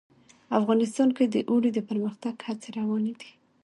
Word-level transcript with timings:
افغانستان 0.59 1.09
کې 1.17 1.25
د 1.27 1.35
اوړي 1.49 1.69
د 1.73 1.79
پرمختګ 1.89 2.35
هڅې 2.47 2.69
روانې 2.79 3.13
دي. 3.19 3.31